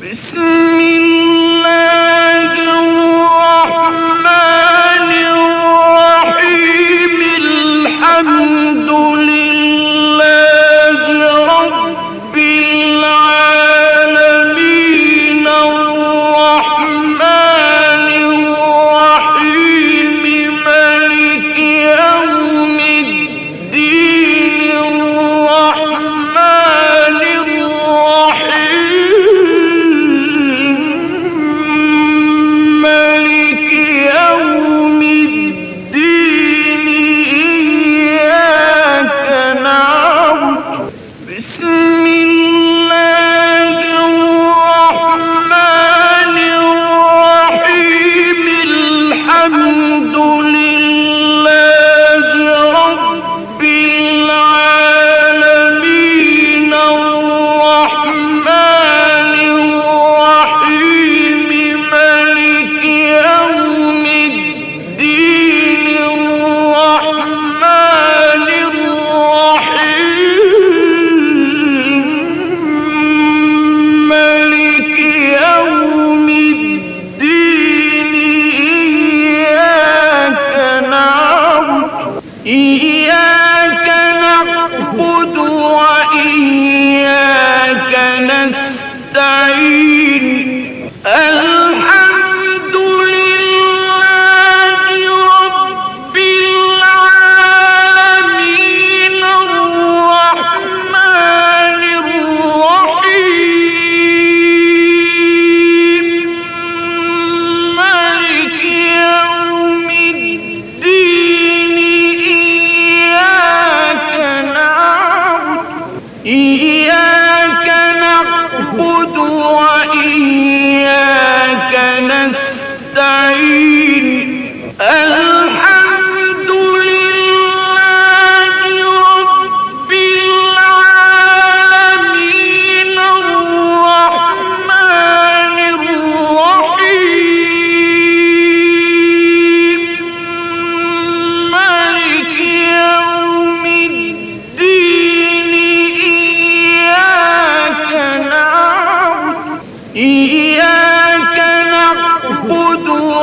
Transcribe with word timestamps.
Listen! 0.00 0.57